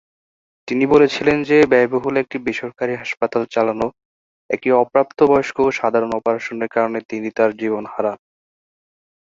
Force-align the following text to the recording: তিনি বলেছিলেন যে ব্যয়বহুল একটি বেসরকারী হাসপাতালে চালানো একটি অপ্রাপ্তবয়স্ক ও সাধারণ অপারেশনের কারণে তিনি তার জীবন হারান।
তিনি 0.67 0.83
বলেছিলেন 0.85 1.37
যে 1.43 1.57
ব্যয়বহুল 1.71 2.15
একটি 2.17 2.37
বেসরকারী 2.45 2.93
হাসপাতালে 2.95 3.45
চালানো 3.51 3.87
একটি 4.49 4.69
অপ্রাপ্তবয়স্ক 4.81 5.57
ও 5.61 5.77
সাধারণ 5.79 6.11
অপারেশনের 6.19 6.69
কারণে 6.75 6.99
তিনি 7.09 7.29
তার 7.37 7.51
জীবন 7.61 7.83
হারান। 7.93 8.17